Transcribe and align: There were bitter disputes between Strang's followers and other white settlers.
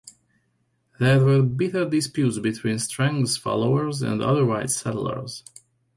There 0.99 1.23
were 1.23 1.43
bitter 1.43 1.87
disputes 1.87 2.39
between 2.39 2.79
Strang's 2.79 3.37
followers 3.37 4.01
and 4.01 4.19
other 4.19 4.43
white 4.47 4.71
settlers. 4.71 5.43